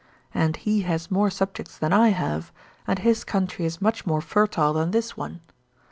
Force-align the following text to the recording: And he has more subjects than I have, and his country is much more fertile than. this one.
And 0.33 0.55
he 0.55 0.81
has 0.81 1.11
more 1.11 1.29
subjects 1.29 1.77
than 1.77 1.93
I 1.93 2.07
have, 2.07 2.51
and 2.87 2.97
his 2.97 3.23
country 3.23 3.65
is 3.67 3.79
much 3.83 4.03
more 4.03 4.19
fertile 4.19 4.73
than. 4.73 4.89
this 4.89 5.15
one. 5.15 5.41